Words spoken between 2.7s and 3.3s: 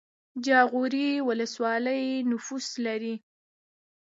لري؟